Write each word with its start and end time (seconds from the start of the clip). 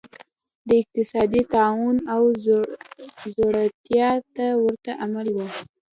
دا 0.67 0.73
اقتصادي 0.81 1.41
ناورین 1.53 1.97
او 2.13 2.23
ځوړتیا 3.35 4.09
ته 4.35 4.45
ورته 4.63 4.91
عمل 5.03 5.27
و. 5.31 5.37